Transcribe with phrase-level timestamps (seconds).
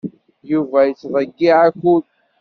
[0.51, 2.05] Yuba yettḍeyyiɛ akud.